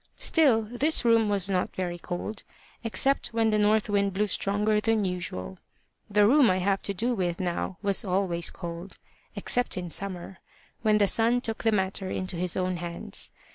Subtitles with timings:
[0.17, 2.41] Still, this room was not very cold,
[2.83, 5.59] except when the north wind blew stronger than usual:
[6.09, 8.97] the room I have to do with now was always cold,
[9.35, 10.39] except in summer,
[10.81, 13.31] when the sun took the matter into his own hands.